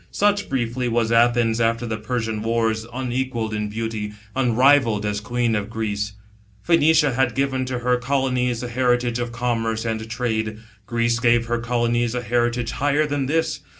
[0.11, 5.69] Such, briqfly, was Athens after the Persian wars, unequalled in beauty, unrivalled as queen of
[5.69, 6.13] Greece.
[6.63, 10.57] Phoenicia had given to her colonies the heritage of commerce and trade.
[10.87, 12.73] Greece gave her colonies a higher heritage
[13.11, 13.59] than this.